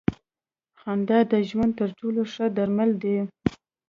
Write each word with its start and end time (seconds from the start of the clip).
خندا 0.79 1.19
د 1.31 1.33
ژوند 1.49 1.71
تر 1.79 1.89
ټولو 1.99 2.21
ښه 2.33 2.45
درمل 2.57 2.91
دی. 3.03 3.17